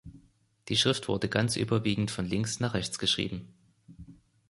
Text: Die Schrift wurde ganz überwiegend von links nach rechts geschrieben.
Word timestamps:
Die 0.69 0.77
Schrift 0.77 1.07
wurde 1.09 1.29
ganz 1.29 1.55
überwiegend 1.55 2.09
von 2.09 2.25
links 2.25 2.59
nach 2.59 2.73
rechts 2.73 2.97
geschrieben. 2.97 3.53